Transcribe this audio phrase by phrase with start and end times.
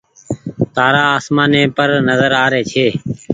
[0.75, 2.87] تآرآ آسمآني پر نزر آري ڇي۔